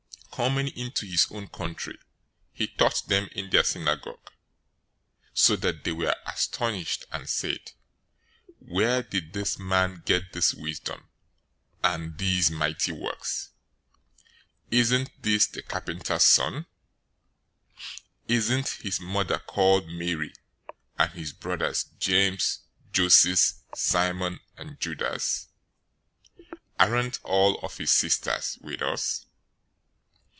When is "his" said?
1.05-1.27, 18.67-18.99, 21.11-21.33, 27.77-27.91